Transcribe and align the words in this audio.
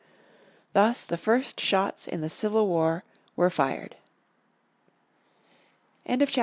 Thus 0.73 1.05
the 1.05 1.15
first 1.15 1.59
shots 1.59 2.07
in 2.07 2.21
the 2.21 2.27
Civil 2.29 2.67
War 2.67 3.03
were 3.35 3.51
fired 3.51 3.97
on 6.07 6.17
Jan. 6.25 6.31